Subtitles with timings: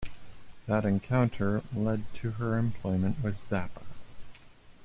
[0.65, 3.83] That encounter led to her employment with Zappa.